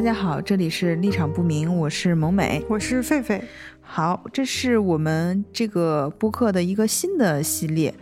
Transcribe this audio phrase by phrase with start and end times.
[0.00, 3.38] 大家好，这里是立场不明，我是萌美，我是狒狒。
[3.82, 7.94] 好，这是我们这个播客的一个新的系列，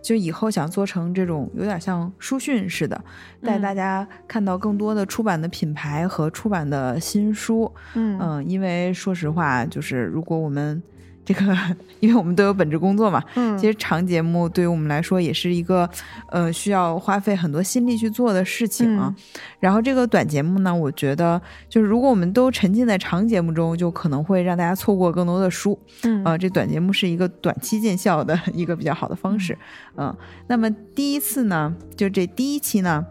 [0.00, 3.02] 就以后想做成这种有点像书讯似的，
[3.42, 7.68] 带大家看到更多的出版的品牌和出版的新书。
[7.94, 10.80] 嗯嗯，因为说实话，就是如果我们
[11.32, 11.56] 这个，
[12.00, 15.88] 因为我们都有本职工作嘛，嗯，其实长节目对于我们来说也是一个，
[16.28, 19.14] 呃，需要花费很多心力去做的事情啊。
[19.60, 25.78] 然后这个短节目呢，我觉得就是如果我们都沉浸在长节目中，就可能会让大家错过更多的书。
[26.02, 29.56] 嗯，啊，这短节目是一个短期见效的 一个比较好的方式。
[29.96, 30.12] 嗯，
[30.48, 33.06] 那么第一次呢，就这第一期呢。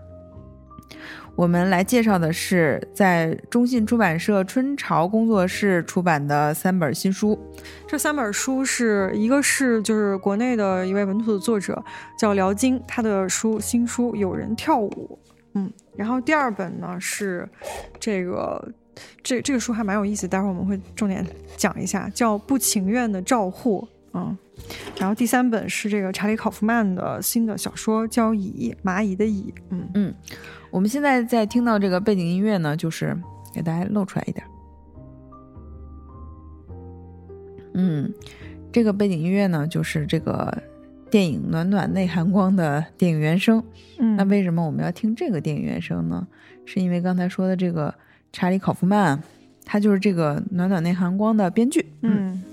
[1.40, 7.40] 我们来介绍的是在中信出版社春潮工作室出版的三本新书。
[7.88, 11.82] 这三本书是一个是就是国内的一位本土的作者
[12.18, 15.18] 叫辽金，他的书新书《有人跳舞》。
[15.54, 17.48] 嗯，然后第二本呢是
[18.02, 18.74] 这个
[19.24, 21.26] 这这个书还蛮有意思，待会儿我们会重点
[21.56, 23.88] 讲一下，叫《不情愿的照护》。
[24.14, 24.38] 嗯，
[24.98, 29.54] 然后第三本是这个查理考夫曼的新的小说，叫《蚁蚂蚁的蚁》。
[29.70, 30.14] 嗯嗯。
[30.72, 33.18] 我们现在在听到这个背景音乐呢，就是
[33.54, 34.46] 给大家露出来一点。
[37.74, 38.12] 嗯，
[38.72, 40.56] 这个背景音乐呢，就是这个
[41.10, 43.64] 电影《暖暖内含光》的电影原声。
[44.00, 46.28] 嗯，那为什么我们要听这个电影原声呢？
[46.66, 47.94] 是因为刚才说的这个
[48.32, 49.20] 查理考夫曼，
[49.66, 51.86] 他就是这个《暖暖内含光》的编剧。
[52.02, 52.44] 嗯，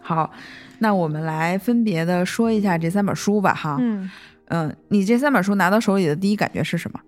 [0.00, 0.30] 好，
[0.78, 3.54] 那我们来分别的说一下这三本书吧。
[3.54, 4.08] 哈，嗯
[4.48, 7.00] 嗯，你这三本书拿到手里的第一感觉是什么？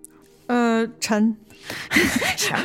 [0.53, 1.35] 呃，沉，
[2.37, 2.63] 什么呀？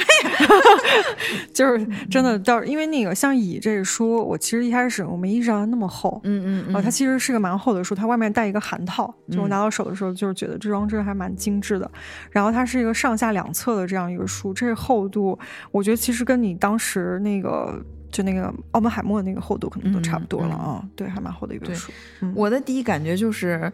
[1.54, 11.90] 就是真的到，因为那个像乙这个书，我其实一开始我没意识到它那么厚，嗯嗯，啊，它其实是个蛮厚的书，它外面带一个函套，就我拿到手的时候，就是觉得这装帧还蛮精致的。
[12.30, 15.38] 然后它是一个上下两册的这样一个书，这厚度，
[15.70, 17.82] 我觉得其实跟你当时那个
[18.12, 21.90] 就那个奥本海默那个厚度可能都差不多了啊，对，还蛮厚的一本书。
[22.34, 23.72] 我的第一感觉就是。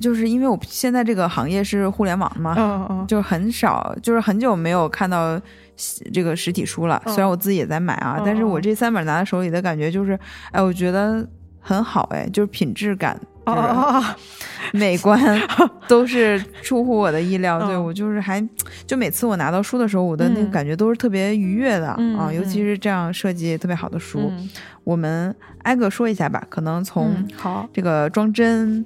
[0.00, 5.40] 就是因为我现在这个行业是互联网嘛，嗯嗯，就很少，就是很久没有看到
[6.12, 7.00] 这个实体书了。
[7.06, 10.18] 虽然我自己也在买啊，但是我这三本拿在手里的感觉就是，
[10.50, 11.26] 哎，我觉得
[11.60, 13.18] 很好，哎，就是品质感、
[14.72, 15.20] 美观
[15.88, 17.60] 都是出乎我的意料。
[17.66, 18.46] 对我就是还
[18.86, 21.88] 就每次我拿到书的时候，我的那个感觉都是特别愉悦的
[22.18, 24.32] 啊，尤其是这样设计特别好的书。
[24.84, 28.84] 我们挨个说一下吧，可能从好这个装帧。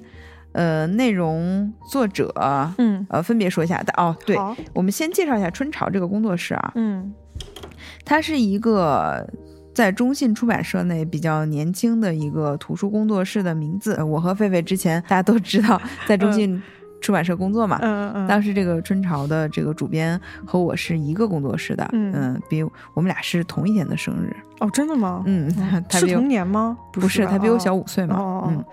[0.58, 2.34] 呃，内容作者，
[2.78, 3.80] 嗯，呃，分别说一下。
[3.96, 4.36] 哦，对，
[4.74, 7.14] 我们先介绍一下春潮这个工作室啊，嗯，
[8.04, 9.24] 它是一个
[9.72, 14.02] 在中信出版社内比较年轻的一个图书工作室的名字。
[14.02, 16.60] 我和狒狒之前大家都知道， 在中信
[17.00, 22.64] 出版社工作嘛，嗯嗯，当时这个春潮的这个主编和我是一个工作室的，嗯，比
[22.94, 24.34] 我们俩是同一天的生日。
[24.58, 25.22] 哦，真的吗？
[25.24, 25.48] 嗯，
[25.88, 26.76] 是同年吗？
[26.92, 28.64] 不是，他比我小五岁嘛，哦嗯。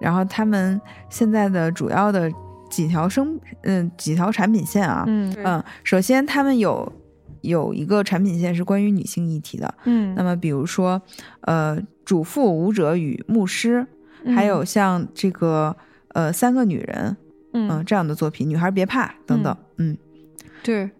[0.00, 2.30] 然后他们现在的主要的
[2.70, 6.92] 几条生嗯几条产品线啊，嗯嗯，首先他们有
[7.42, 11.00] 有一个产品线是关于女性议题的，嗯，那么比如说
[11.42, 13.86] 呃主妇舞者与牧师，
[14.34, 15.76] 还有像这个
[16.14, 17.16] 呃三个女人，
[17.52, 19.96] 嗯这样的作品，女孩别怕等等，嗯，
[20.62, 20.90] 对。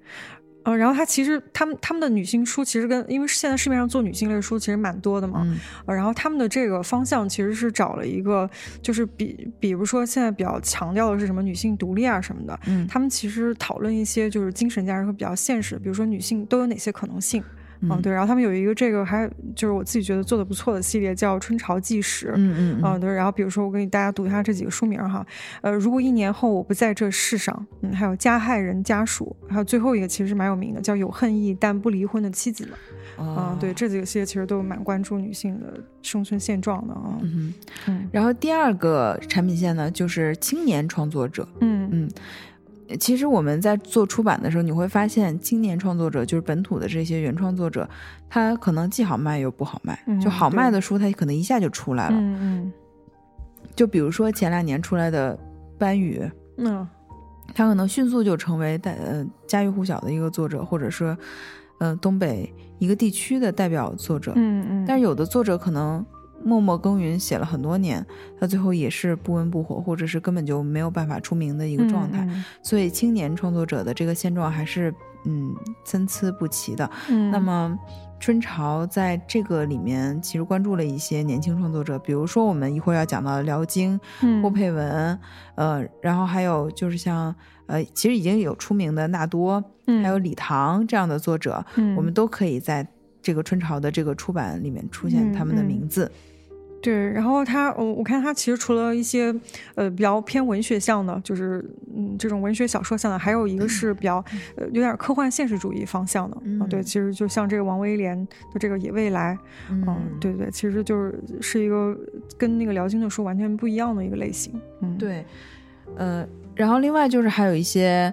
[0.65, 5.47] 嗯，然后他其实他们他们的女性书其实跟因为现在市面上做女性类书其实蛮多的嘛，
[5.87, 8.49] 呃，然后他们的这个方向其实是找了一个
[8.83, 17.43] 就是比比如说现在比较强调的是什么女性独立啊什么的，嗯，他们其实讨论一些就是精神价值和比较现实，比如说女性都有哪些可能性。
[17.83, 22.27] 嗯，对，然后他们有一个这个还就是我自己觉得做的不错的系列，叫《春潮纪实》。
[22.37, 25.27] 嗯嗯嗯，对，然后比如说我给大家读一下这几个书名哈，
[25.63, 33.27] 呃，如果一年后我不在这世上，嗯，还有加害人家属，还有最后一个其实是蛮有名的，叫有恨意但不离婚的妻子们。
[33.27, 37.19] 啊，对，这几个系列其实都蛮关注女性的生存现状的啊。
[37.23, 37.55] 嗯
[37.87, 41.47] 嗯，然后第二个产品线呢，就是青年创作者。
[41.61, 42.11] 嗯嗯。
[42.99, 47.89] 其实我们在做出版的时候，你会发现青年创作者就是本土的这些原创作者，
[48.29, 49.99] 他可能既好卖又不好卖。
[50.21, 52.73] 就好卖的书，他可能一下就出来了。
[53.77, 55.39] 就比如说前两年出来的
[55.79, 56.23] 班宇，
[56.57, 56.87] 嗯，
[57.55, 61.17] 他可能迅速就成为代呃家喻户晓的一个作者，或者说，
[61.79, 64.33] 嗯，东北一个地区的代表作者。
[64.37, 64.85] 嗯嗯。
[64.87, 66.05] 但是有的作者可能。
[66.43, 68.05] 默默耕耘写了很多年，
[68.39, 72.27] 他最后也是不温不火，或者是根本就没有办法出名的一个状态。
[72.63, 74.95] 所以青年创作者的这个现状还是
[75.25, 75.55] 嗯
[75.85, 76.91] 参差不齐的。
[77.09, 77.79] 嗯，那么
[78.19, 83.99] 春潮在这个里面其实关注了一些年轻创作者，比如说我们一会儿要讲到的辽京、
[84.43, 85.19] 郭佩文，
[85.55, 87.35] 呃，然后还有就是像
[87.67, 89.63] 呃，其实已经有出名的纳多，
[90.03, 91.65] 还有李唐这样的作者，
[91.97, 92.87] 我们都可以在
[93.23, 96.11] 这个春潮的这个出版里面出现他们的名字。
[96.83, 99.35] 对，然后他，我我看他其实除了一些，
[99.75, 101.63] 呃，比较偏文学向的，就是
[101.95, 104.25] 嗯这种文学小说向的，还有一个是比较
[104.57, 106.67] 呃有点科幻现实主义方向的啊。
[106.71, 108.17] 对，其实就像这个王威廉
[108.51, 109.37] 的这个《野未来》，
[109.71, 111.95] 嗯，对对，其实就是是一个
[112.39, 114.59] 跟那个辽金的书完全不一样的一个类型。
[114.81, 115.23] 嗯，对，
[115.97, 118.11] 呃，然后另外就是还有一些，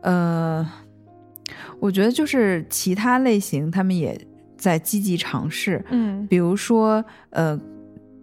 [0.00, 0.66] 呃，
[1.78, 4.18] 我觉得就是其他类型他们也
[4.56, 7.60] 在积极尝试，嗯，比如说呃。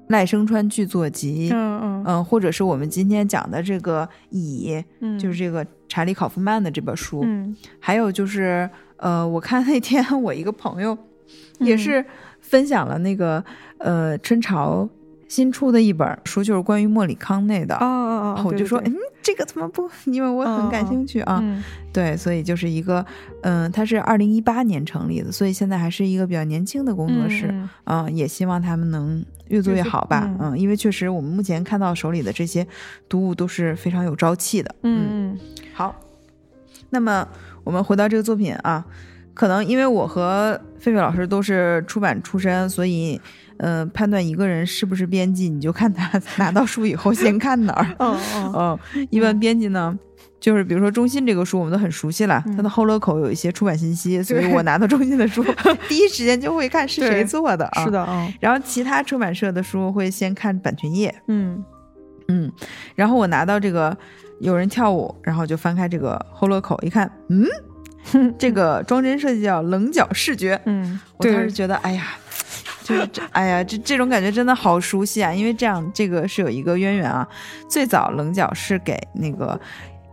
[0.10, 2.04] 赖声川剧作集，嗯嗯。
[2.06, 10.96] 嗯，或者是我们今天讲的这个《乙》，嗯，就是这个查理考夫曼的这本书，嗯，还有就是，呃，我看那天 我一个朋友
[11.60, 12.06] 也是
[12.42, 13.44] 分享了那个，
[13.80, 14.88] 呃，春潮。
[15.28, 18.96] 新出的一本书就是关于莫里康内的，哦哦哦，我就说，嗯，
[19.30, 19.88] 这个怎么不？
[20.06, 21.40] 因为我很感兴趣啊，
[21.94, 23.06] 对，所以就是一个，
[23.44, 27.54] 嗯，它是二零一八年成立的，所以现在还是一个比较年轻的工作室，
[27.84, 32.66] 嗯，也希望他们能越做越好吧，嗯，因为确实我们目前看到手里的这些
[33.08, 35.38] 读物都是非常有朝气的，嗯，
[35.72, 35.96] 好，
[36.90, 37.28] 那么
[37.64, 38.84] 我们回到这个作品啊，
[39.36, 43.22] 可能因为我和狒狒老师都是出版出身，所以。
[43.60, 47.86] 嗯，判断一个人是不是编辑，你就看他 拿到书以后先看哪儿。
[48.00, 48.18] 嗯
[48.56, 48.80] 嗯
[49.10, 49.98] 一般编辑呢，
[50.40, 55.44] 就是比如说中信这个书，我们都很熟悉了，它的后乐口有一些出版信息，所以我拿到中信的书，
[55.90, 57.84] 第一时间就会看是谁做的啊。
[57.84, 58.34] 是的啊。
[58.40, 61.14] 然后其他出版社的书会先看版权页。
[61.28, 61.62] 嗯
[62.30, 62.50] 嗯。
[62.96, 63.98] 然后我拿到这个
[64.40, 67.46] 有人跳舞，然后就翻开这个后乐口一看，嗯，
[68.38, 70.58] 这个装帧设计叫棱角视觉。
[70.66, 70.98] 嗯。
[71.18, 72.08] 我当时觉得，哎呀。
[72.90, 75.32] 就是这，哎呀，这这种感觉真的好熟悉啊！
[75.32, 77.28] 因为这样，这个是有一个渊源啊。
[77.70, 79.60] 最早棱角是给那个，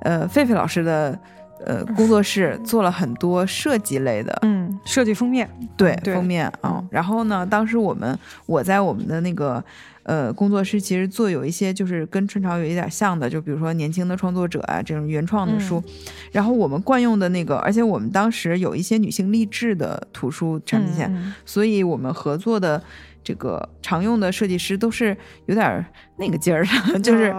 [0.00, 1.18] 呃，狒狒老师的，
[1.64, 6.84] 呃，工作室做了很多设计类的，嗯，设计封面，对，封面啊。
[6.90, 9.64] 然后呢，当时我们我在我们的那个。
[10.08, 15.82] 呃，工作室其实做有一些就是跟春潮有一点像的，就比如说年轻的创作者啊这种原创的书，
[16.30, 22.80] 然后我们惯用的那个，而且我们当时有一些女性励志的图书产品线，所以我们合作的
[23.24, 25.16] 这个常用的设计师都是
[25.46, 25.84] 有点
[26.18, 27.34] 那个劲儿的，就是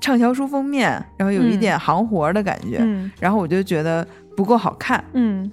[0.00, 2.84] 畅销书封面，然后有一点行活的感觉，
[3.18, 4.06] 然后我就觉得
[4.36, 5.50] 不够好看，嗯。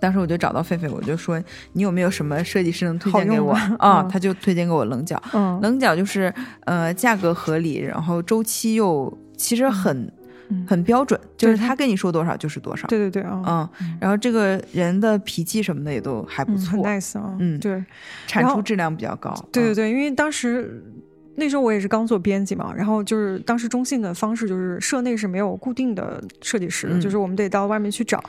[0.00, 1.42] 当时我就找到狒狒，我就说
[1.72, 3.52] 你有没有什么设计师能推荐给我？
[3.80, 4.00] 啊？
[4.08, 5.20] 他就推荐给我棱角，
[5.60, 6.32] 棱角就是
[6.66, 10.08] 呃价格合理，然后周期又其实很
[10.68, 12.86] 很标准，就是他跟你说多少就是多少。
[12.86, 17.84] 对对对啊，嗯，然后这个人的脾气什么的也都还不错很，nice 啊，嗯，对，
[18.28, 19.34] 产出质量比较高。
[19.50, 20.80] 对对对，因为当时。
[21.38, 28.22] 那时候我也是刚做编辑嘛，然后就是当时中信的方式就是社内是没有固定的设计师的，就是我们得到外面去找。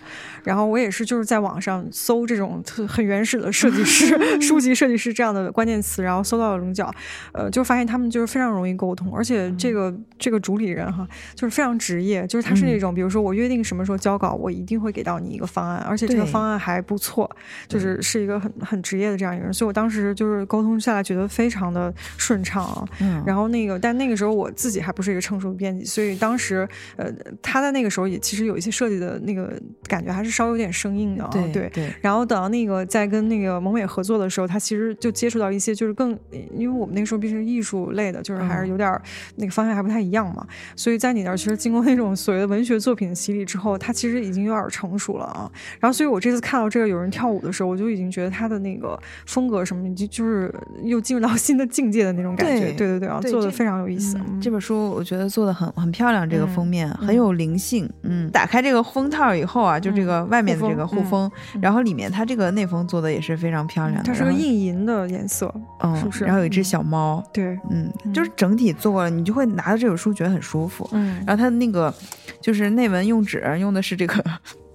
[0.44, 6.94] 然后我也是就是在网上搜这种特很原始的设计师、 书籍设计师这样的关键词，然后搜到了龙角，
[7.33, 17.29] 呃，就发现他们就是非常容易沟通，而且这个这个主理人哈，就是非常职业，就是他是那种比如说我约定什么时候交稿，我一定会给到你一个方案，而且这个方案还不错，
[17.67, 22.85] 就是是一个很很职业的这样一个人，所以我当时就是沟通下来觉得非常的顺畅啊。
[22.99, 29.51] 嗯，然后那个，但那个时候我自己还不是一个成熟的编辑，所以当时，呃，他在那个时候也其实有一些设计的那个
[29.87, 31.29] 感觉，还是稍微有点生硬的啊。
[31.31, 31.91] 对对。
[32.01, 36.18] 然后等到那个在跟那个蒙美合作的时候，他其实就接触到一些就是更，
[36.53, 38.99] 因为我们那个时候毕竟是艺术类的，就是还是有点
[39.35, 40.45] 那个方向还不太一样嘛。
[40.75, 45.49] 所以在你那儿，其实经过那种所谓的文学作品洗礼之后，他其实已经有点成熟了啊。
[45.79, 50.53] 然后，所以我这次看到这个有人跳舞的时候，我就已经觉得他的那个风格什么，已经就是
[50.83, 52.71] 又进入到新的境界的那种感觉。
[52.73, 52.89] 对。
[52.89, 54.19] 对对对啊，做的非常有意思。
[54.42, 57.90] 这本书我觉得做的很很漂亮，这个封面很有灵性。
[58.04, 61.30] 嗯，打开这个封套以后啊，就这个外面的这个护封，
[61.62, 64.02] 然后里面它这个内封做的也是非常漂亮。
[64.04, 65.54] 它是个印银的颜色，
[65.84, 66.26] 嗯，是不是？
[66.26, 70.90] 然后有一只小猫，对，嗯，就是整体做了，你就会拿着这本书觉得很舒服。
[70.94, 71.94] 嗯，然后它那个
[72.42, 74.24] 就是内文用纸用的是这个，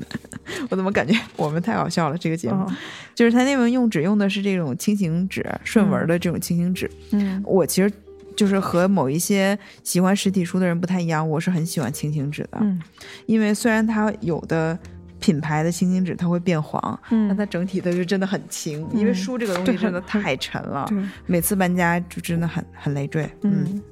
[0.71, 2.19] 我怎么感觉我们太搞笑了？
[2.19, 2.67] 这个节目
[3.15, 6.91] 就是它内文用纸用的是这种轻型纸，顺纹的这种轻型纸。
[7.13, 7.91] 嗯，我其实。
[8.37, 12.81] 就是和某一些喜欢实体书的人不太一样，我是很喜欢轻型纸的，嗯，
[13.27, 14.79] 因为虽然它有的
[15.21, 20.89] 品牌的轻型纸它会变黄，嗯，但它整体的就真的很轻，因为书这个东西真的太沉了，
[21.27, 23.83] 每次搬家就真的很很累赘，嗯。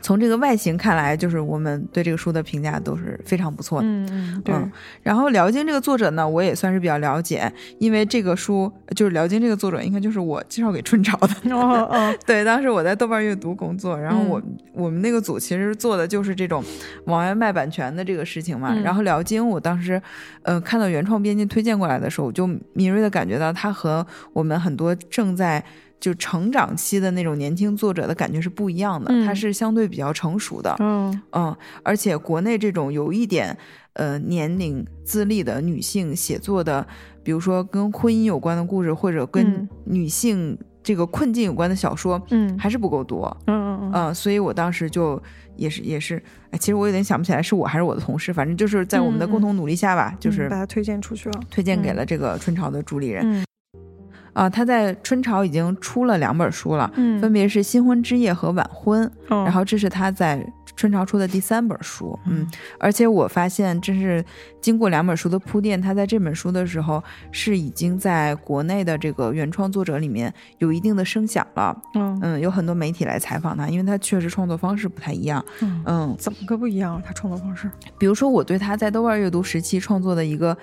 [0.00, 3.86] 从这个外形看来，就是我们对这个书的评价都是非常不错的。
[3.86, 4.54] 嗯嗯，对。
[5.02, 11.34] 然后辽金这个作者呢，我也算是比较了解，因为这个书就是辽金这个作者，应该就是我介绍给春潮的。
[11.54, 16.62] 哦哦， 对，当时我在豆瓣阅读工作，然后我我们那个组其实做的就是这种
[17.04, 18.74] 往外卖版权的这个事情嘛。
[18.82, 20.00] 然后辽金，我当时
[20.42, 25.64] 呃看到原创编辑推荐过来的时候，我就敏锐的感觉到他和我们很多正在。
[26.00, 33.56] 就成长期的那种年轻作者的感觉是不一样的，他是相对比较成熟的，嗯嗯，而且国内这种有一点
[33.92, 36.86] 呃年龄资历的女性写作的，
[37.22, 43.60] 比如说跟婚姻有关的故事，或者跟女性这个困境有关的小说，嗯，还是不够多，嗯。
[43.60, 45.20] 嗯嗯，所以我当时就
[45.56, 53.44] 也是也是，哎，其实我有点想不起来是我还是我的同事，反正就是在我们的共同努力下吧，就是把它推荐出去了，推荐给了这个春潮的主理人。
[54.32, 60.44] 啊，他在春潮已经出了两本书了，嗯，分别是《新婚之夜》和《晚婚》，哦，然后这是他在
[60.76, 64.24] 春潮出的第三本书，嗯，而且我发现这是
[64.60, 75.44] 经过两本书的铺垫，他在这本书的时候是已经在国内的这个原创作者里面有一定的声响了，嗯嗯，有很多媒体来采访他，因为他确实创作方式不太一样，
[75.84, 77.02] 嗯，怎么个不一样？
[77.04, 77.70] 他创作方式？
[77.98, 80.56] 比如说我对他在豆瓣阅读时期创作的一个。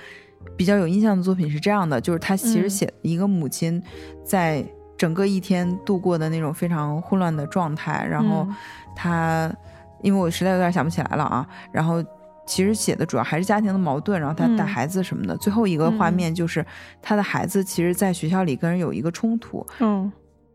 [0.55, 3.81] 比较有印象的作品是这样的，就是他其实写一个母亲
[4.23, 4.65] 在
[4.97, 8.47] 整个一天度过的那种非常混乱的状态，然后
[8.95, 9.53] 他
[10.01, 12.03] 因为我实在有点想不起来了啊，然后
[12.47, 15.37] 其实写的主要还是家庭的矛盾，然后他带孩子什么的。
[15.37, 16.65] 最后一个画面就是
[17.01, 20.11] 他的孩子其实在学校里跟人有一个冲突，嗯，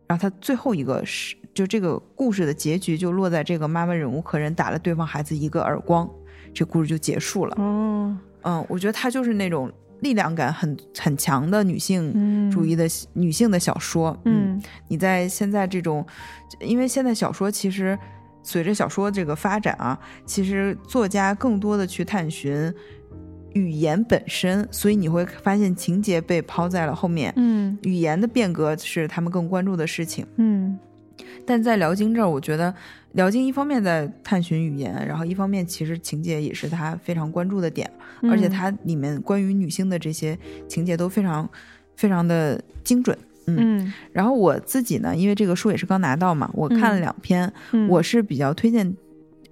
[0.07, 6.09] 然后他最后一个是就这个故事的结局就落在这个妈妈忍无可忍打了对方孩子一个耳光，
[6.53, 7.55] 这故事就结束了。
[7.59, 9.71] 哦，嗯，我觉得他就是那种。
[10.03, 16.05] 力量感很很强的女性主义的女性的小说，嗯，你在现在这种，
[16.59, 17.97] 因为现在小说其实
[18.43, 22.71] 随着小说这个发展啊，其实作家更多的去探寻
[23.53, 30.77] 语言本身，所以你会发现情节被抛在了后面，嗯，语言的变革是他们更关注的事情，嗯，
[31.45, 32.73] 但在辽金这儿，我觉得。
[33.13, 37.87] 辽金一方面在探寻语言，然后一方面其实情节也是他非常关注的点，
[38.23, 40.35] 而且它里面关于女性的这些
[40.67, 41.47] 情节都非常
[41.95, 43.15] 非常的精准。
[43.45, 47.53] 嗯，然后我自己呢，因为这个书也是刚拿到嘛，我看了两篇，
[47.87, 48.91] 我是比较推荐，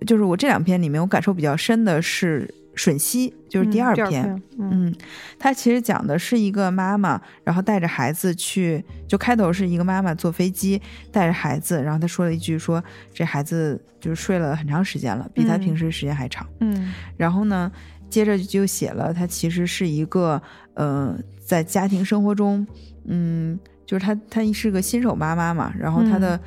[0.08, 2.52] 就是我这两篇里面我感受比较深的是。
[2.76, 4.96] 吮吸就是第二篇，嗯，
[5.38, 12.82] 它其实讲的是一个妈妈，然后带着孩子去，就开头是一个妈妈坐飞机带着孩子，然后她说了一句说
[13.14, 17.70] 这孩子就是睡了很长时间了，比他平时时间还长，嗯，然后呢，
[18.10, 20.42] 接着就写了她其实是一个
[20.76, 21.14] 呃
[21.46, 22.66] 在家庭生活中，
[23.06, 26.40] 嗯，就是她她是个新手妈妈嘛，然后她的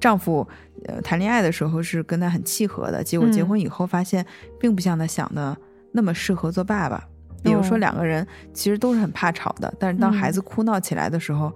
[0.00, 0.46] 丈夫
[0.86, 4.26] 呃谈恋爱的时候是跟她很契合的，结果结婚以后发现
[4.58, 5.56] 并不像她想的。
[5.92, 7.02] 那么适合做爸爸，
[7.42, 11.52] 比如说两个人其实都是很怕吵的，但是当孩子哭闹起来的时候，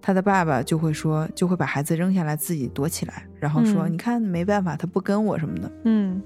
[0.00, 6.20] 他的爸爸就会说，就会把孩子扔下来，自己躲起来，然后说：“你看没办法，他不跟我什么的。”嗯，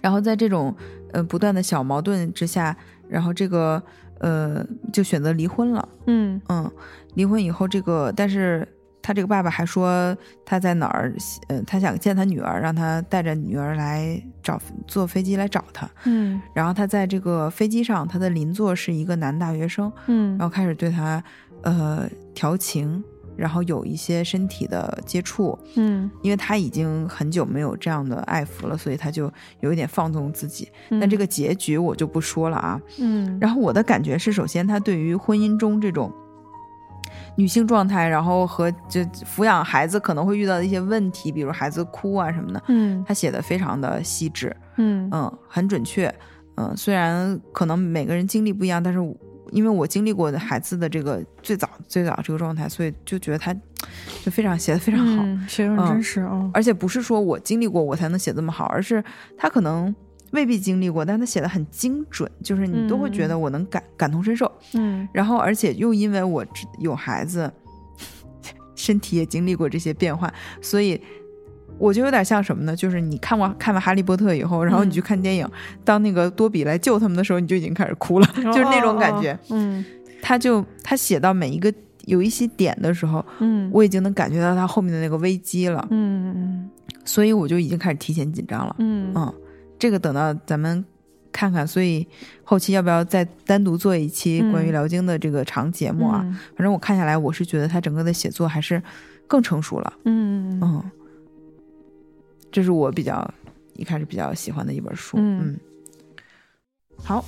[0.00, 0.74] 然后在这种
[1.12, 2.76] 呃不断的小矛盾之下，
[3.08, 3.82] 然后这个
[4.18, 5.88] 呃就选择离婚了。
[6.06, 6.70] 嗯嗯，
[7.14, 8.66] 离婚以后这个，但是。
[9.08, 11.10] 他这个爸爸还说他在哪儿，
[11.48, 15.88] 呃，他想见他女儿，让他带着女儿来找坐飞机来找他。
[16.04, 19.90] 嗯，然后他在这个飞机上，他的邻座是一个男大学生。
[20.08, 21.24] 嗯，然后开始对他
[21.62, 23.02] 呃调情，
[23.34, 25.58] 然后有一些身体的接触。
[25.76, 30.68] 嗯，因为他已经很久没有这样的爱抚了，所以他就有一点放纵自己。
[31.00, 32.78] 但这个结局我就不说了啊。
[32.98, 36.12] 嗯，然后我的感觉是，首先他对于婚姻中这种。
[37.38, 45.08] 女性状态，然后和就抚养孩子可能会遇到的一些问题，比如孩子哭啊什么的，嗯，他写的非常的细致，嗯。
[45.12, 46.12] 嗯，很准确，
[46.56, 48.98] 嗯，虽然可能每个人经历不一样，但是
[49.52, 53.54] 因为我经历过的孩子的这个最早最早这个状态，所以就觉得他
[54.24, 59.02] 就非常写的非常好，写的很真实啊，而且不是说我经历过我才能写这么好，而是
[59.36, 59.94] 他可能。
[60.32, 64.50] 未必经历过，但他写的很精准，就是你都会觉得我能感感同身受。
[64.74, 66.44] 嗯，然后而且又因为我
[66.78, 67.50] 有孩子，
[68.74, 71.00] 身体也经历过这些变化，所以
[71.78, 72.76] 我就有点像什么呢？
[72.76, 75.48] 就是你看完看完《哈利波特》以后，然后你去看电影，
[75.84, 79.38] 当那个多比来救他们的时候，你就已经开始哭了， 就是那种感觉。
[79.50, 79.84] 嗯，
[80.20, 81.72] 他就他写到每一个
[82.04, 85.86] 有一些点的时候，嗯，我已经能感觉到他后面的那个危机了。
[85.90, 86.70] 嗯嗯，
[87.04, 88.76] 所以我就已经开始提前紧张了。
[88.78, 89.34] 嗯嗯。
[89.78, 90.84] 这个等到咱们
[91.32, 92.06] 看看，所以
[92.42, 96.20] 后期要不要再单独做一期关于辽京的这个长节目啊？
[96.56, 98.82] 反正我看下来，我是觉得他整个的写作还是
[99.26, 99.92] 更成熟了。
[100.04, 100.90] 嗯嗯。
[102.50, 103.30] 这是我比较
[103.74, 105.18] 一开始比较喜欢的一本书。
[105.20, 105.54] 嗯，
[106.96, 107.22] 好，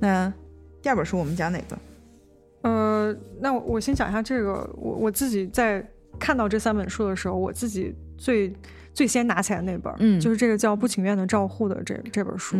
[0.00, 0.32] 那
[0.80, 1.78] 第二本书我们讲哪个？
[2.62, 5.86] 呃，那我先讲一下这个，我我自己在
[6.18, 8.50] 看到这三本书的时候，我自己最
[8.92, 12.56] 最先拿起来那本，嗯，就是这个叫《不情愿的照护》的这这本书，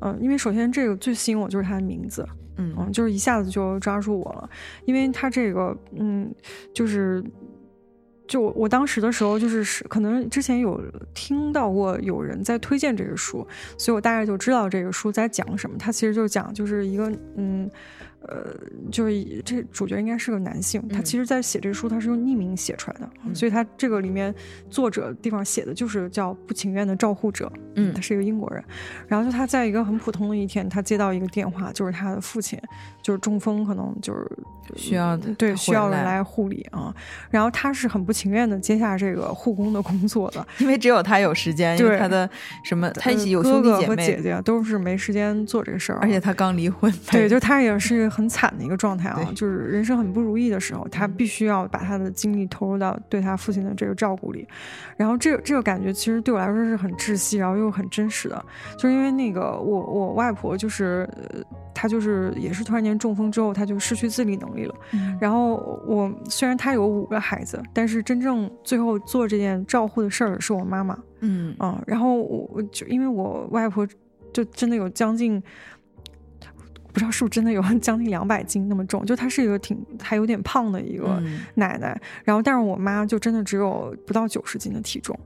[0.00, 2.26] 嗯，因为首先这个最吸引我就是它的名字，
[2.56, 4.50] 嗯，就是一下子就抓住我了，
[4.84, 6.32] 因为它这个，嗯，
[6.74, 7.22] 就是。
[8.28, 10.80] 就我当时的时候，就是是可能之前有
[11.12, 15.76] 听到过有人在推荐这个书，所以我大概就知道这个书在讲什么。
[15.76, 17.70] 它其实就讲就是一个嗯。
[18.28, 18.54] 呃，
[18.90, 24.32] 就是这主角应该是个男性，他其实，在写这个书，他是用匿名写出来的，所以他这个里面
[24.70, 28.62] 作者地方写的就是叫不情愿的照护者，嗯，他是一个英国人，
[29.08, 32.56] 然后就他在一个很普通的一天，他接到一个电话，就是他的父亲
[33.02, 34.24] 就是中风，可能就是
[34.76, 36.94] 需要对需要人来护理啊，
[37.28, 42.30] 然后他是很不情愿的接下这个护工的工作的，因为只有他有时间，因为他的
[42.62, 48.11] 什么他有兄弟姐妹姐姐都是没时间做这个事儿，而且他刚离婚，对，就他也是。
[48.12, 54.46] 很惨的一个状态啊，就是人生很不如意的时候，他必须要把他的精力投入到对他父亲的这个照顾里，
[54.96, 58.44] 然后这这个感觉其实对我来说是很窒息，然后又很真实的，
[58.76, 61.08] 就是因为那个我我外婆就是
[61.74, 64.74] 她就是也是突然间中风之后，她就失去自理能力了，
[65.20, 65.54] 然后
[65.86, 71.54] 我虽然她有五个孩子，但是真正最后做这件照护的事儿是我妈妈，嗯。
[71.58, 73.86] 啊，然后我就因为我外婆
[74.32, 75.42] 就真的有将近。
[76.92, 81.22] 不知道是不是真的有将近两百斤那么重，就她是一个挺还有点胖的一个
[81.54, 85.18] 奶奶，然后但是我妈就真的只有不到九十斤的体重，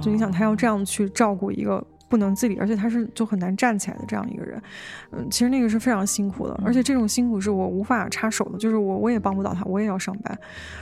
[0.00, 4.62] 就你想她要这样去照顾一个不能自理，而且她是就很难站起来的这样一个人，
[5.10, 10.38] 嗯，其实那个是非常辛苦的，而且这种辛苦是我无法插手的，就是我我也帮不到她，我也要上班，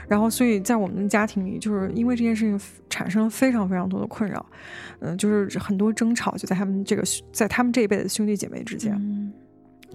[0.08, 4.44] 然后所以在我们的家庭里，就是因为这件事情产生了非常非常多的困扰，
[5.00, 9.32] 嗯，就是很多争吵就在他们这个在他们这一辈的兄弟姐妹之间。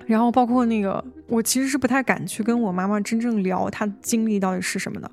[0.06, 5.10] 然后包括那个，我其实是不太敢去跟我妈妈真正聊她经历到底是什么的。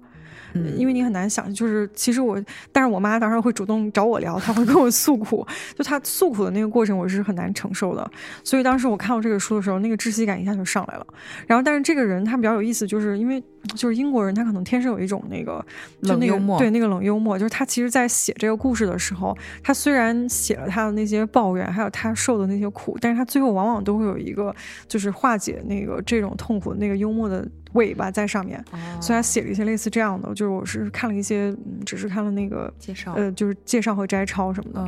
[0.77, 2.41] 因为你很难想，就是其实我，
[2.71, 8.11] 但是我妈当时会主动找我聊，她会跟我诉苦，就她诉苦的那个过程，我是很难承受的。
[8.45, 11.07] 所以当时我看到这个书的时候，那个窒息感一下就上来了。
[11.47, 13.43] 然后，但是这个人他比较有意思，就是因为
[13.75, 15.65] 就是英国人，他可能天生有一种那个
[16.01, 24.55] 冷幽默，对那个冷幽默，就是他其实在写这个故事的时候，他虽然写了他的那些抱怨，还有他受的那些苦，但是他最后往往都会有一个
[24.87, 27.49] 就是化解那个这种痛苦那个幽默的。
[27.75, 28.63] 尾巴在上面，
[29.01, 31.55] 所以他写了一些类似这样的，就是我是看了一些，
[31.85, 34.81] 只是看了那个介绍，呃，就是介绍和摘抄什么的，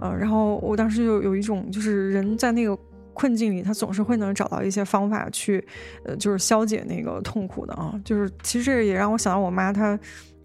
[0.00, 2.76] 呃，然后我当时就有一种，就是人在那个
[3.14, 5.64] 困境里，他总是会能找到一些方法去，
[6.04, 9.98] 呃，就是消解那个痛苦的啊，就是其实这个也让我想到我妈她。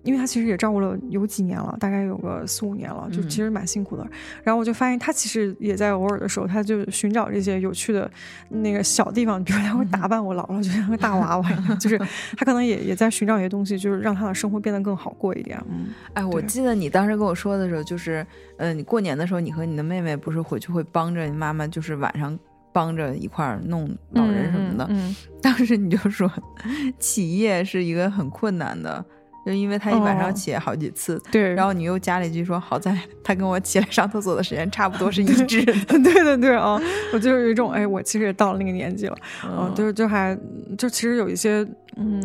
[0.07, 4.07] 因为他其实也照顾了有几年了，大概有个四五年了，就其实蛮辛苦的。
[4.41, 8.09] 然后我就发现他其实也在偶尔的时候，他就寻找这些有趣的
[8.47, 11.97] 那个小地方，比如他会打扮我姥姥，就像个大娃娃一样，就是
[12.37, 15.61] 他可能也也在寻找一些东西，就是让他的生活变得更好过一点。
[15.69, 18.25] 嗯，哎，我记得你当时跟我说的时候，就是，
[18.57, 22.37] 嗯，你过年的时候，你和你的妹妹不是回去会帮着你妈妈，就是晚上
[22.71, 24.87] 帮着一块儿弄老人什么的。
[24.89, 26.31] 嗯，当时你就说，
[26.97, 29.03] 企业是一个很困难的。
[29.47, 36.13] 就因为他一晚上起来好几次，对，然后你又加了一句说，好在 他跟我起来上厕所的时间差不多是一致的， 对。
[36.13, 36.77] 对对啊，
[37.13, 40.37] 我就有一种哎，我其实也到了那个年纪了，嗯，就就还
[40.77, 42.21] 就其实有一些嗯。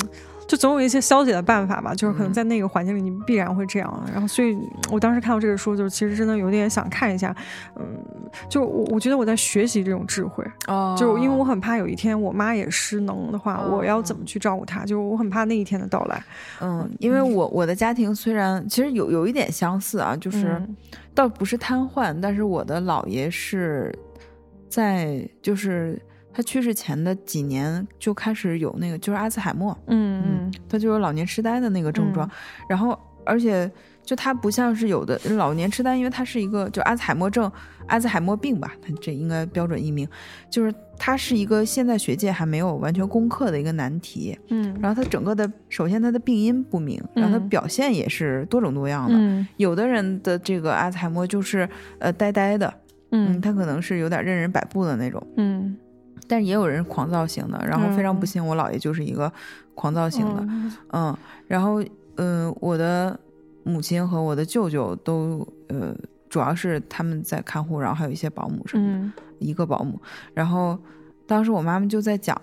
[0.46, 4.04] 就总有一些消解的办法吧，就是可能在那个环境里，你必然会这样。
[4.12, 4.56] 然后，所以
[4.90, 7.34] 我当时看到这个书，就其实真的有点想看一下。
[7.76, 7.84] 嗯，
[8.48, 10.44] 就我我觉得我在学习这种智慧。
[10.66, 10.94] 哦。
[10.98, 14.84] 就因为我很怕有一天我妈也失能的话，我要怎么去照顾她？
[14.84, 16.22] 就我很怕那一天的到来。
[16.60, 20.60] 嗯，因为我我的家庭虽然其实有有一点相似啊，就是
[21.14, 23.96] 倒不是瘫痪，但是我的姥爷是
[24.68, 26.00] 在就是。
[26.32, 32.28] 他去世前的几年就开始有那个，就是阿兹海默，嗯嗯，他就有老年痴呆的那个症状，
[32.68, 33.70] 然后而且
[34.02, 37.50] 就他不像是有的老年痴呆，因为他是一个就阿兹海默症、
[37.86, 40.08] 阿兹海默病吧，他这应该标准译名，
[40.50, 51.68] 就是他是一个现在学界还没有完全攻克的一个难题，嗯，然后他整个的首先他的病因不明，然后他表现也是多种多样的，有的人的这个阿兹海默就是
[52.00, 52.72] 呃呆呆的，
[53.12, 55.76] 嗯，他可能是有点任人摆布的那种，嗯。
[56.32, 59.30] 但也有人狂躁型的，然后非常不幸，我姥爷就是一个
[59.74, 60.42] 狂躁型的，
[60.92, 61.14] 嗯，
[61.46, 61.84] 然后
[62.16, 63.20] 嗯，我的
[63.64, 65.94] 母亲和我的舅舅都呃，
[66.30, 70.00] 主要是他们在看护，然后还有一些保姆什么的，一个保姆。
[70.32, 70.78] 然后
[71.26, 72.40] 当时我妈妈就在讲，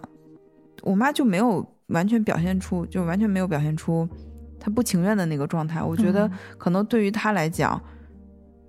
[0.83, 4.07] 我妈就没有完全表现出，就完全没有表现出
[4.59, 5.81] 她不情愿的那个状态。
[5.81, 7.81] 我觉得可能对于她来讲。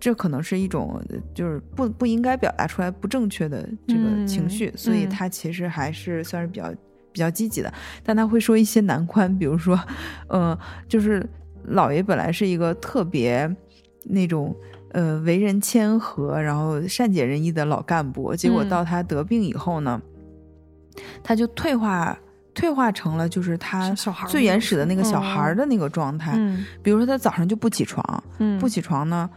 [0.01, 1.01] 这可能是一种
[1.35, 6.73] 就是不不应该表达出来不正确的这个情绪，所以他其实还是算是比较
[7.13, 7.73] 比较积极的。
[8.03, 9.79] 但他会说一些难关，比如说，
[10.29, 10.59] 呃，
[10.89, 11.25] 就是
[11.65, 13.55] 老爷本来是一个特别
[14.05, 14.57] 那种
[14.93, 20.01] 呃为人谦和，然后善解人意的老干部，结果到他得病以后呢，
[21.23, 22.19] 他就退化。
[22.53, 23.95] 退化成了就是他
[24.29, 26.37] 最原始的那个小孩的那个状态，
[26.83, 28.23] 比如说他早上就不起床，
[28.59, 29.31] 不起床呢，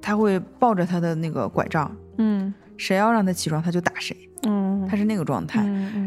[0.00, 5.64] 他会抱着他的那个拐杖，嗯，谁要让他起床他就打谁，嗯，他是那个状态。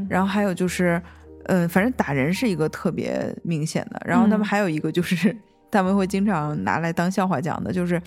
[0.09, 1.01] 然后还有就是，
[1.45, 4.01] 嗯，反正打人是一个特别明显的。
[4.05, 5.35] 然后他们还有一个就是，
[5.71, 8.01] 他们会经常拿来当笑话讲的，就是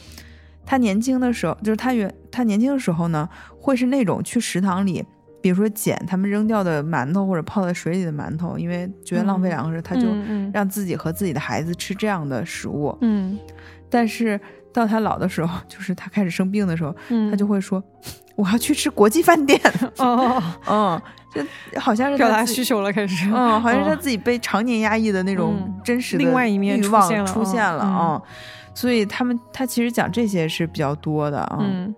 [0.64, 5.05] 他年轻的时候，就是他原他年轻的时候呢，会是那种去食堂里。
[5.42, 10.09] 比如说捡他们扔掉的馒头或者泡在水里的馒头，因为觉得浪费粮食，他就
[10.53, 12.96] 让自己和自己的孩子吃这样的食物。
[13.03, 13.38] 嗯，
[13.88, 14.40] 但是
[14.77, 16.95] 到他老的时候， 就是他开始生病的时候，
[17.31, 17.83] 他就会说
[18.37, 19.61] ：“我要去吃国际饭店。”
[19.99, 21.01] 哦， 嗯，
[21.73, 23.29] 就好像是表达需求了，开始。
[23.29, 28.21] 嗯，好像是他自己被常年压抑的那种真实的另外一面欲望出现了啊。
[28.75, 31.59] 所以他们他其实讲这些是比较多的啊。
[31.61, 31.95] 嗯，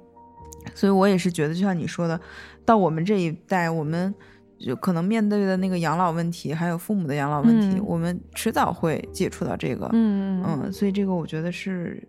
[0.74, 2.18] 所以我也是觉得，就像你说的。
[2.64, 4.14] 到我们这一代，我们
[4.60, 9.88] 就可能面对的那个养老问题，还有父母的养老问题，我们迟早会接触到这个。
[9.94, 12.06] 嗯嗯，所以这个我觉得是，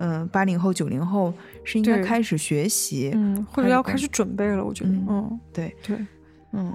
[0.00, 1.32] 嗯，八零后、九零后
[1.62, 4.64] 是应该开始学习，嗯，或者要开始准备了。
[4.64, 5.96] 我觉得，嗯，对对，
[6.52, 6.74] 嗯。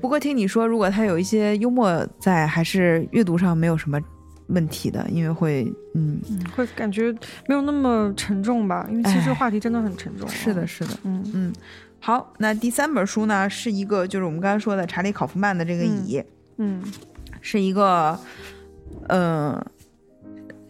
[0.00, 4.00] 不过听你说，如果他有一些幽默在，还是阅读上没有什么
[4.46, 6.20] 问题的，因为会，嗯，
[6.54, 7.10] 会感觉
[7.48, 8.86] 没有那么沉重吧？
[8.88, 10.28] 因为其实话题真的很沉重。
[10.28, 11.52] 是的，是的，嗯嗯。
[11.98, 16.22] 好，那第三本书呢，是一个就是我们刚才说的查理考夫曼的这个蚁，
[16.58, 16.80] 嗯，
[17.40, 18.16] 是一个，
[19.08, 19.60] 嗯，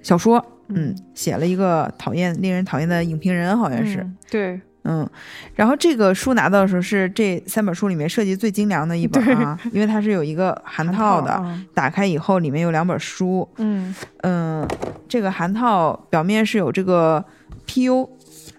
[0.02, 5.08] 小说，嗯，写了一个讨厌、令人讨厌的影评人，好像是，对，嗯，
[5.54, 11.42] 然后这个书拿到的时候是这三本书里面设计最精良的一本啊，因为它是有一个函套的，
[11.74, 13.94] 打开以后里面有两本书，嗯。
[14.22, 14.66] 嗯，
[15.08, 17.24] 这个函套表面是有这个
[17.66, 18.08] PU，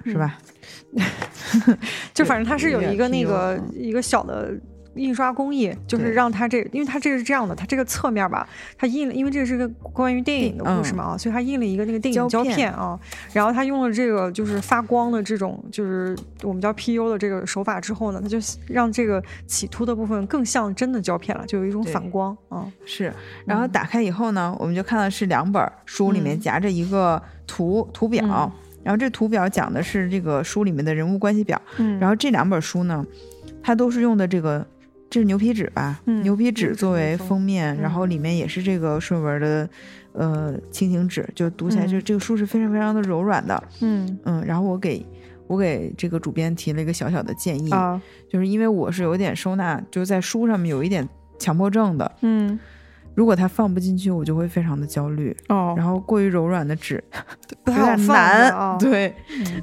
[0.05, 0.37] 是吧？
[2.13, 4.53] 就反正它是有一个那个 一个小的
[4.95, 12.71] 印刷工艺，就是让它这，因为它这是这样的，它这个侧面吧，它印了，因为这是个关于电影的故事嘛啊，所以它印了一个那个电影胶片。
[12.73, 12.99] 啊，
[13.33, 22.65] 然后它用了这个就是发光的这种，就是我们叫 PU 的这个手法之后呢，它就让这个起凸的部分更像真的胶片了，就有一种反光啊。
[22.85, 23.13] 是，
[23.45, 28.51] 然后打开以后呢，我们就看到是两本书里面夹着一个图图表。
[28.83, 33.05] 然后这图表讲的是这个书里面的人物关系表，嗯，然后这两本书呢，
[33.61, 34.65] 它都是用的这个，
[35.11, 35.99] 这是牛皮纸吧？
[36.23, 39.69] 牛皮纸作为封面，然后里面也是这个顺纹的，
[40.13, 44.41] 呃，蜻蜓纸，就读起来就这个书是非常非常的柔软的，嗯嗯。
[44.45, 45.05] 然后我给
[45.47, 52.57] 我给这个主编提了一个小小的建议，啊，就是因为我是有点收纳，就是在书上面有一点强迫症的，嗯。
[53.15, 55.35] 如果它放不进去，我就会非常的焦虑。
[55.49, 55.73] 哦。
[55.77, 57.03] 然后过于柔软的纸
[57.63, 59.13] 不太好难，对，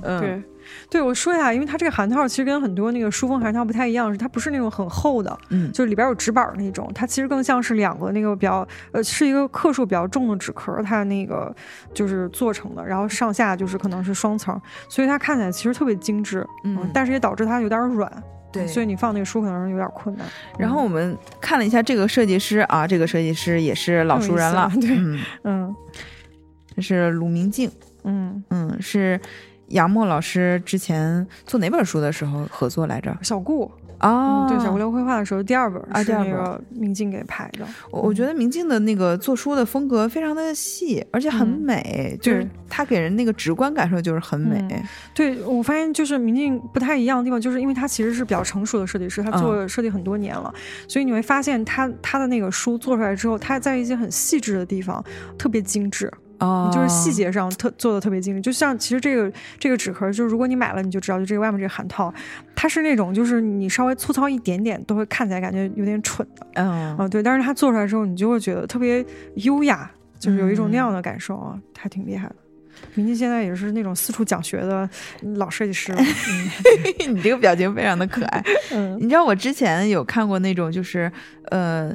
[0.02, 0.42] 嗯，对，
[0.90, 11.54] 对我说一下，因为它这个函套其实跟很多那个书封函套不太一样，是它不是那种很厚的，嗯，就是里边有纸板那种，它其实更像是两个那个比较呃是一个克数比较重的纸壳，它那个
[11.94, 18.10] 就是做成的，然后上下就是可能是双层，所以它看起来其实特别精致，嗯，但是也导致它有点软。
[18.50, 20.26] 对，所以你放那个书可能是有点困难。
[20.58, 24.90] 然后我们看了一下这个设计师啊，这个设计师也是老熟人了，对，
[25.44, 25.74] 嗯，
[26.74, 27.70] 这是鲁明静，
[28.04, 29.20] 嗯嗯，是
[29.68, 33.16] 杨墨老师之前做哪本书的时候合作来着？
[33.22, 33.70] 小顾。
[34.00, 37.66] 哦，对，小无聊绘画的时候，第二本啊，第二本明镜给拍的。
[37.90, 44.84] 我我觉得明镜的那个做书的风格非常的细，而且很美，就是他给人那个直观感受就是很美。
[45.14, 50.52] 对我发现就是明镜不太一样的地方，就是因为他其实是比较成熟的设计师，他做设计很多年了，
[50.86, 55.04] 所以你会发现他他的那个书做出来之后，他在一些很细致的地方
[55.36, 56.12] 特别精致。
[56.38, 62.12] 哦，就是细节上特做的特别精致，就像其实这个这个纸壳，就是如果你买了，你就知道，就这个外面这个函套，
[62.54, 72.36] 它是那种就是你稍微粗糙一点点都会看起来感觉有点蠢的，嗯啊对，但是它做出来之后，你就会觉得特别优雅，就是有一种那样的感受啊，还挺厉害的。
[72.94, 74.88] 明镜现在也是那种四处讲学的
[75.36, 76.00] 老设计师了
[77.08, 78.44] 你这个表情非常的可爱。
[78.70, 81.10] 嗯，你知道我之前有看过那种就是
[81.50, 81.92] 呃。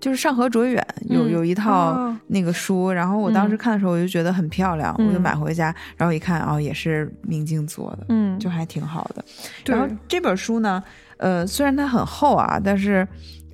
[0.00, 9.24] 就是上河卓远有有一套那个书，然后我当时看的时候我就觉得很漂亮，我就买回家，然后一看哦，也是明镜做的，嗯，就还挺好的。
[9.64, 10.82] 然后这本书呢，
[11.16, 13.06] 呃，虽然它很厚啊，但是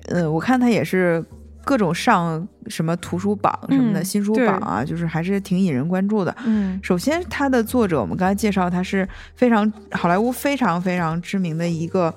[0.09, 1.23] 呃，我看它也是
[1.63, 6.35] 各种上什么图书榜什么的新书榜啊，就是还是挺引人关注的。
[6.45, 12.13] 嗯，首先它的作者我们刚才介绍，他是非常好莱坞非常非常知名的一个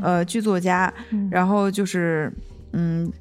[0.00, 0.90] 呃剧作家，
[1.30, 2.32] 然后就是
[2.72, 3.12] 嗯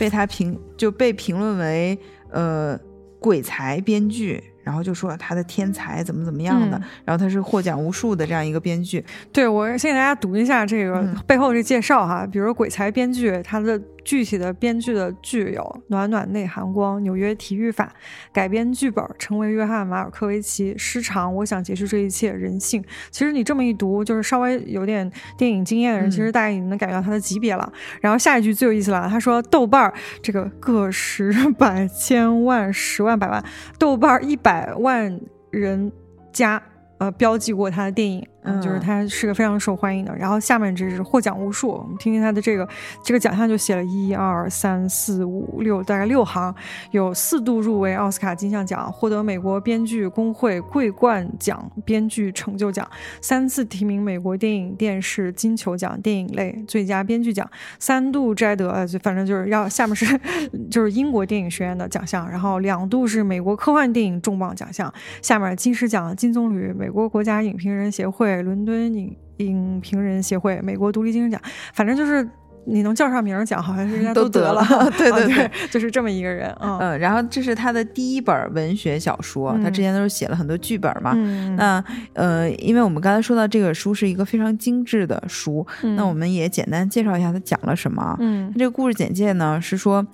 [0.00, 1.96] 被他评就被评论为
[2.32, 2.76] 呃
[3.20, 4.42] 鬼才编剧。
[4.62, 9.04] 然后就说他的天才怎么怎么样的，然后他是获奖无数的这样一个编剧。
[9.32, 13.80] 对我先给大家读一下这个背后这介绍哈，比如鬼才编剧他的。
[14.04, 17.86] 具体的编剧的剧有《暖暖内含光》《纽约体育法》，
[18.32, 22.82] 改编剧本成为约翰马尔科维奇，《失常》我想结束这一切，人性。
[23.10, 27.72] 其实你这么一读，就是稍微有点电影经验的人，其实大概已经能感觉到他的级别了。
[28.00, 33.44] 然后下一句最有意思了，他说豆瓣儿这个个十百千万十万百万，
[33.78, 35.92] 豆瓣儿一百万人
[36.32, 36.62] 加。
[36.98, 40.14] 呃，标记过他的电影，嗯，就是他是个非常受欢迎的。
[40.14, 42.68] 然后下面这是获奖无数，我们听听他的这个
[43.02, 46.54] 这个奖项就写了一二三四五六，大概六行，
[46.90, 52.86] 有四度入围奥斯卡金像奖，获得美国编剧工会桂冠奖编剧成就奖，
[53.22, 60.20] 三次提名美国电影电视金球奖电影类最佳编剧奖，三度摘得，呃，就反正就是要下面是
[60.70, 66.90] 就是英国电影学院的奖项，然后两度是美国科幻电影重磅奖项，下面金狮奖金棕榈美。
[66.90, 71.40] 美国国家影评人协会、伦敦影影评人协会、美国独立精神奖，
[71.72, 72.28] 反正就是
[72.66, 74.62] 你能叫上名奖，好像是人家都得了。
[74.98, 76.54] 对对对，就是这么一个人。
[76.60, 81.14] 嗯，然后这是他的第一本文学小说，他之前都是写了很多剧本嘛。
[81.56, 85.66] 那呃，因为我们刚才说到这个书是一个非常精致的书，
[85.96, 88.14] 那我们也简单介绍一下他讲了什么。
[88.20, 90.06] 嗯，这个故事简介呢是说，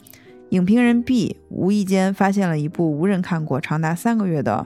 [0.50, 4.64] 影评人 B 无意间发现了一部无人看过、长达三个月的。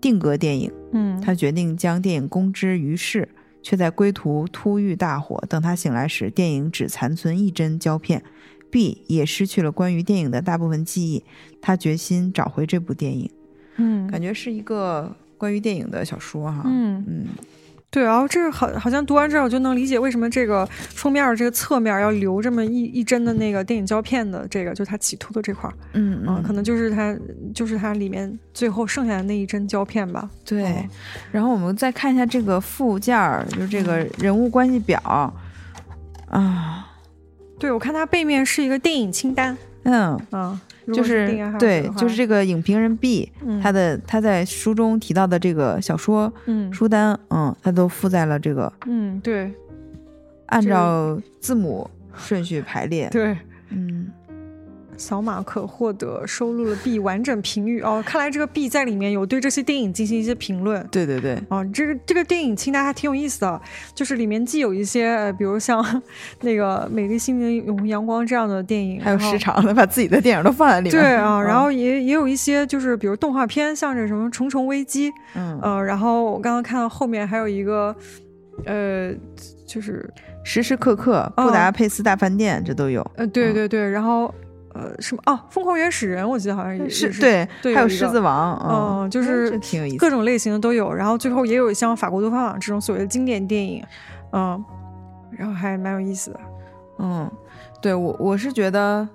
[0.00, 3.28] 定格电影，嗯，他决定将电影公之于世，
[3.62, 5.42] 却在归途突遇大火。
[5.48, 8.22] 等他醒来时，电影只残存一帧胶片
[8.70, 11.24] ，B 也失去了关于电影的大部分记忆。
[11.60, 13.30] 他决心找回这部电影，
[13.76, 17.26] 嗯，感觉是一个关于电影的小说哈，嗯嗯。
[17.90, 27.16] 对，然后这个好，好像读完之后就能理解为什么这个封面这个侧面要留这么一一帧的那个电影胶片的这个，就他企图的这块儿，嗯嗯，可能就是它
[27.54, 30.28] 就是它里面最后剩下的那一帧胶片吧。
[30.44, 30.86] 对，
[31.32, 35.00] 然后我们再看一下这个附件儿，就是这个人物关系表
[36.28, 36.86] 啊。
[37.58, 39.56] 对，我看它背面是一个电影清单。
[39.84, 40.60] 嗯嗯。
[40.92, 41.26] 就是
[41.58, 43.30] 对，就是这个影评人 B，
[43.62, 46.32] 他的他在书中提到的这个小说
[46.72, 49.52] 书单，嗯，他都附在了这个，嗯，对，
[50.46, 53.36] 按照字母顺序排列，对，
[53.70, 54.10] 嗯。
[54.98, 60.86] 扫码可获得收录了 B 完整评语哦，看来这个 B 在里面有对这些电影进行一些评论。
[60.90, 63.60] 对对对，啊，这个这个电影清单还挺有意思的，
[63.94, 66.02] 就是里面既有一些，比如像
[66.40, 71.00] 那个《美丽心灵永恒阳光》这样的电影，还有时长的，把自己的电影都放在里面。
[71.00, 77.94] 对啊，然后也也有一些，就是比如动画片，像这什么《重重危机》，嗯呃，然后我刚刚看到后面还有一个，
[78.64, 79.12] 呃，
[79.64, 83.08] 就是时时刻刻布达佩斯大饭店，这都有。
[83.16, 84.34] 呃，对对对，然后。
[84.78, 85.40] 呃，什么哦？
[85.50, 88.56] 疯狂原始人，我记得好像也是对，还有狮子王，
[89.02, 90.94] 嗯，就是挺有意思，各种类型的都有。
[90.94, 93.84] 然后最后也有像法国多方网这种所谓的经典电影，
[94.32, 94.64] 嗯，
[95.32, 96.40] 然后还蛮有意思的。
[97.00, 97.28] 嗯，
[97.82, 99.08] 对我我是觉得，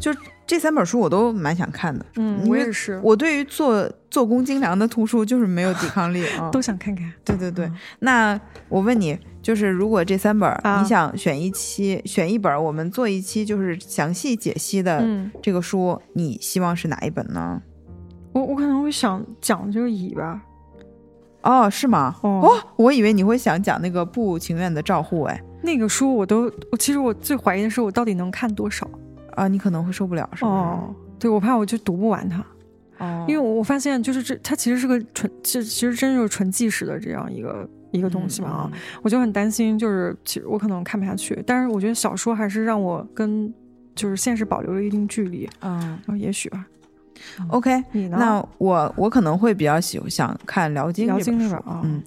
[0.00, 0.10] 就
[0.46, 2.04] 这三本书我都蛮想看的。
[2.16, 2.98] 嗯，我也是。
[3.02, 7.12] 我对于做做工精良的图书就是没有抵抗力啊， 都想看看。
[7.24, 9.18] 对对对，那我问你。
[9.42, 10.48] 就是如果这三本
[10.80, 15.04] 你想选一期选一本，我们做一期就是详细解析的
[15.42, 17.60] 这个书，你希望是哪一本呢？
[18.32, 20.40] 我我可能会想讲这个乙吧。
[21.42, 22.14] 哦，是吗？
[22.22, 25.24] 哦，我以为你会想讲那个不情愿的照护。
[25.24, 28.88] 哎，那个书我都，我其实我最怀疑的是我到底能看多少
[29.34, 29.48] 啊？
[29.48, 30.50] 你可能会受不了，是吗？
[30.50, 32.46] 哦，对，我怕我就读不完它。
[33.02, 37.68] 哦，因为我发现就是这它其实是个纯，其实其实真就是纯纪实的这样一个。
[37.92, 41.38] 一个东西嘛啊，我就很担心，就是其实我可能看不下去。
[41.46, 43.52] 但是我觉得小说还是让我跟
[43.94, 46.66] 就是现实保留了一定距离啊，也许吧。
[47.48, 48.16] OK，你呢？
[48.18, 51.82] 那我我可能会比较喜欢想看《辽金》辽金那本啊。
[51.84, 52.02] 嗯，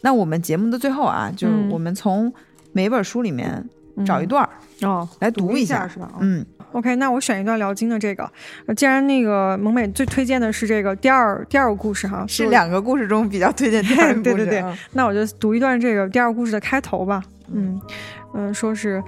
[0.00, 2.32] 那我们节目的最后啊，就是我们从
[2.72, 3.64] 每本书里面
[4.04, 4.50] 找一段儿
[4.86, 6.10] 哦来读一下是吧？
[6.20, 6.44] 嗯。
[6.72, 8.30] OK，那我选一段辽金的这个。
[8.76, 14.44] 既然那个萌美最推荐的是这个第二第二个故事哈，是两个故事中比较推荐第二个 故事。
[14.44, 17.24] 对对对，那我就读一段这个第二个故事的开头吧。
[17.50, 17.80] 嗯
[18.34, 19.02] 嗯，说是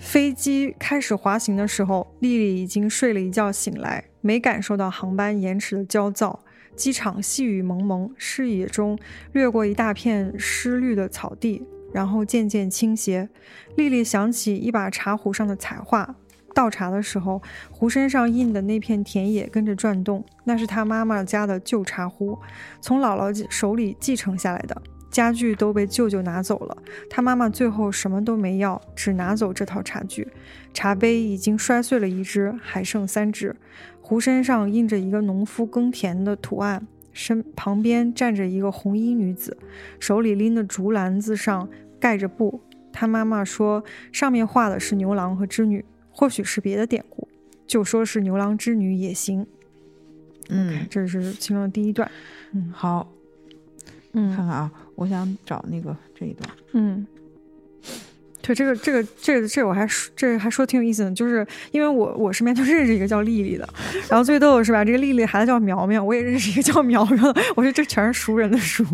[0.00, 6.40] 飞机开始滑行的时候，丽丽已经睡了一觉醒来，没感受到航班延迟的焦躁。
[6.74, 8.98] 机场细雨蒙蒙，视野中
[9.32, 13.28] 掠过一大片湿绿的草地，然后渐渐倾斜。
[13.76, 16.16] 丽丽想起一把茶壶上的彩画。
[16.52, 22.38] 倒茶的时候，壶身上印的那片田野跟着转动，那是她妈妈家的旧茶壶，
[22.80, 24.82] 从姥姥手里继承下来的。
[25.10, 26.76] 家具都被舅舅拿走了，
[27.10, 30.28] 他妈妈最后什么都没要，只拿走这套茶具。
[30.72, 33.56] 茶杯已经摔碎了一只，还剩三只。
[34.00, 39.56] 壶身上印着一个农夫耕田的图案，身旁边站着一个红衣女子，
[39.98, 41.68] 手里拎的竹篮子上
[41.98, 42.60] 盖着布。
[42.92, 47.28] 她妈妈说上面画的是牛郎和织女，或许是别的典故，
[47.66, 49.46] 就说是牛郎织女也行。
[50.48, 52.10] 嗯，这是其中的第一段。
[52.52, 53.12] 嗯，好。
[54.12, 56.50] 嗯，看看啊，我想找那个这一段。
[56.72, 57.06] 嗯，
[58.42, 63.68] 对，这个这个这个这我还说这还说挺有意思的，就是因为我我身边就认识一个叫丽丽的，
[64.08, 68.84] 然后最逗的是吧，这个丽丽孩子叫苗苗，我也认识一个叫苗苗的，我说这全是熟人的书。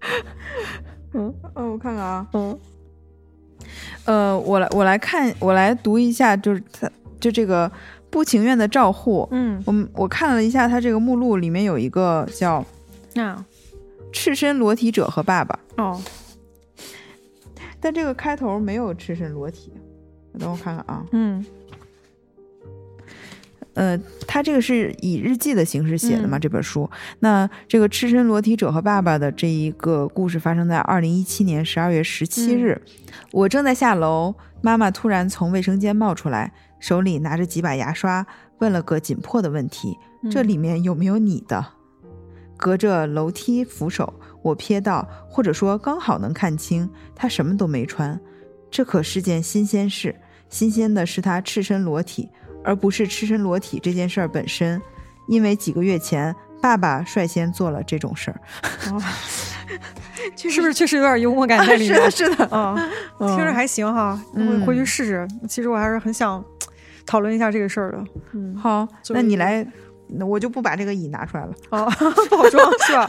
[1.14, 2.58] 嗯，哦，我看看啊，嗯，
[4.04, 7.70] 呃，我来我来看，我来读一下，就是他就这个
[8.10, 9.28] 不情愿的照护。
[9.32, 12.64] 嗯，我我看了一下他这个目录，里面有一个叫
[13.14, 13.44] 那。
[14.10, 16.00] 赤身裸体者和爸爸哦，
[17.80, 19.72] 但这个开头没有赤身裸体，
[20.38, 21.44] 等我看看啊，嗯，
[23.74, 26.38] 呃，他这个是以日记的形式写的嘛？
[26.38, 32.80] 这本书，那这个赤身裸体者和爸爸的这一个故事发生在二零一七年十二月十七日，
[33.30, 38.26] 我正在下楼，妈妈突然从卫生间冒出来，手里拿着几把牙刷，
[38.58, 39.96] 问了个紧迫的问题：
[40.28, 41.64] 这里面有没有你的？
[42.56, 48.18] 隔着楼梯扶手，我瞥到，或者说刚好能看清，他什么都没穿。
[48.70, 50.14] 这可是件新鲜事，
[50.48, 52.28] 新鲜的是他赤身裸体，
[52.62, 54.80] 而不是赤身裸体这件事儿本身。
[55.26, 58.40] 因为几个月前，爸爸率先做了这种事儿。
[60.36, 61.98] 是不是确实有点幽默感在里面？
[62.10, 62.76] 是的，是的，嗯，
[63.36, 65.28] 听着还行哈，我回去试试。
[65.48, 66.42] 其实我还是很想
[67.04, 68.04] 讨论一下这个事儿的。
[68.32, 69.66] 嗯，好，那你来。
[70.10, 71.84] 那我就不把这个乙拿出来了哦，
[72.30, 73.06] 不好装是吧？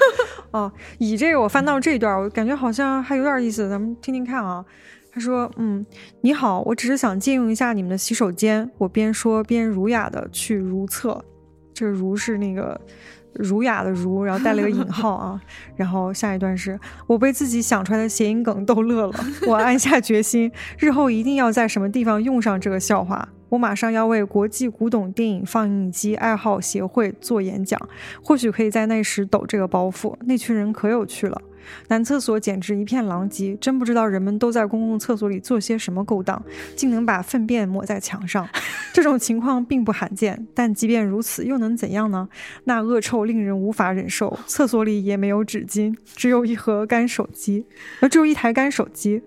[0.52, 4.64] 哦，乙这个我翻到这一段，我感觉好像还有点意思，咱们听听看啊。
[5.12, 5.84] 他说：“嗯，
[6.22, 11.20] 你好，我只是想借用一下你们的洗手间。”我边说边儒雅的去如厕，
[11.74, 12.80] 这个儒是那个
[13.34, 15.42] 儒雅的儒，然后带了个引号啊。
[15.76, 19.14] 然后下一段是我被自己想出来的谐音梗逗乐了，
[19.48, 23.28] 我暗下决心，日后一定要在什么地方用上这个笑话。
[23.50, 27.80] 我马上要为国际古董电影放映机爱好协会做演讲，
[28.22, 30.16] 或许可以在那时抖这个包袱。
[30.26, 31.42] 那群人可有趣了，
[31.88, 36.42] 男厕所简直一片狼藉，真不知道人们都在公共厕所里做些什么勾当，
[36.76, 38.48] 竟能把粪便抹在墙上。
[38.94, 42.30] 这种情况并不罕见，但即便如此，又能怎样呢？
[42.66, 44.38] 那恶臭令人无法忍受。
[44.46, 47.66] 厕所里也没有纸巾，只有一盒干手机，
[48.00, 49.24] 而，只有一台干手机。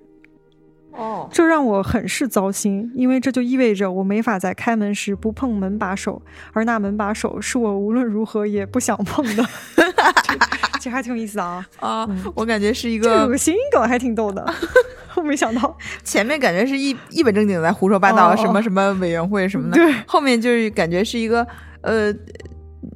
[0.92, 6.20] 哦，这让我很是糟心，因为这就意味着我没法在开门时不碰门把手，
[6.52, 9.44] 而那门把手是我无论如何也不想碰的。
[10.78, 11.64] 其实还挺有意思的啊！
[11.78, 14.44] 啊，我感觉是一个有个谐音梗，还挺逗的。
[15.14, 21.46] 我没想到前面感觉是一一本正经在胡说八道，什么什么委员会什么的，对，后面就是感觉是一个
[21.82, 22.12] 呃。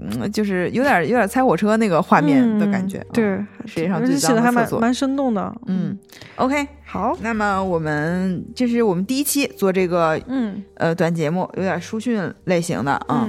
[0.00, 3.24] 嗯，就是有点有点猜火车那个画面的感觉，对，
[3.64, 5.54] 世界上最写的还蛮，蛮生动的。
[5.66, 5.96] 嗯
[6.36, 13.28] ，OK，好，那么我们这是我们第一期做这个，嗯，呃，短节目，有点书讯类型的啊。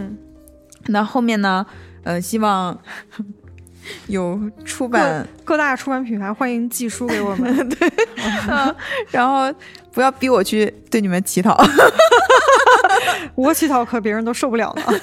[0.88, 1.65] 那后面呢，
[2.04, 2.78] 呃，希望
[4.08, 7.91] 有出版各大出版品牌欢迎寄书给我们， 对，
[9.12, 9.54] 然后
[9.91, 11.56] 不要逼我去对你们乞讨，
[13.36, 14.93] 我乞讨可别人都受不了了。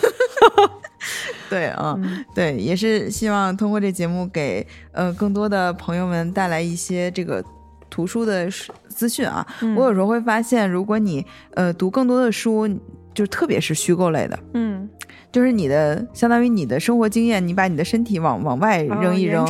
[1.51, 1.99] 对啊，
[2.35, 7.45] 对，也是希望通过这节目给呃更多的朋友们带来一些这个
[7.89, 8.49] 图书的
[8.89, 9.47] 资讯啊。
[9.77, 12.69] 我有时候会发现，如果你呃读更多的书，
[13.15, 14.89] 就特别是虚构类的，嗯，
[15.31, 19.47] 就是你的相当于你的生活经验，你把你的身体往往外扔一扔，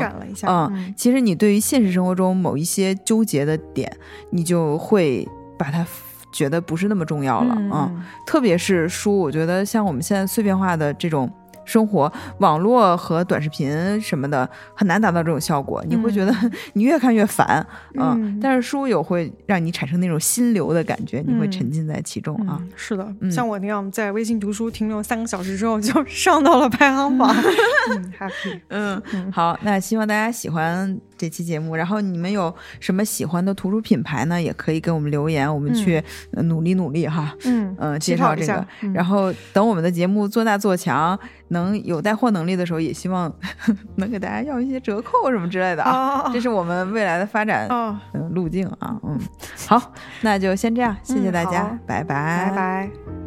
[0.47, 3.91] 嗯，其实你对于现实生活中某一些纠结的点，
[4.31, 5.27] 你就会
[5.59, 5.87] 把它
[6.31, 7.91] 觉得不是那么重要了啊。
[8.27, 11.33] 特别是书，我觉得像我们现在碎片化的这种。
[11.65, 16.35] 生活网络和短视频什么的很难达到这种效果，你会觉得
[16.75, 17.67] 你越看越烦，
[17.99, 22.61] 嗯，但是书有会让你产生那种心流的感觉，你会沉浸在其中啊。
[22.77, 27.35] 是的，像我那样在微信读书停留三个小时之后就上到了排行榜，
[28.19, 28.61] happy。
[28.69, 29.01] 嗯，
[29.33, 34.41] 好，那希望大家喜欢这期节目，然后你们有什么喜欢的图书品牌呢？
[34.41, 36.03] 也可以给我们留言，我们去
[36.33, 37.35] 努力努力哈。
[37.45, 41.19] 嗯嗯，介绍这个，然后等我们的节目做大做强。
[41.49, 43.33] 能有带货能力的时候，也希望
[43.97, 47.97] 能给大家要一些折扣什么之类的啊，这是我们未来的发展嗯
[48.33, 49.21] 路径啊，嗯，
[49.69, 49.93] 好，
[50.23, 53.24] 那就先这样，谢谢大家，拜拜，拜拜。